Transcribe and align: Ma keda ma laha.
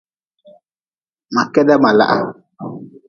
Ma 1.33 1.43
keda 1.53 1.75
ma 1.83 1.91
laha. 1.97 2.21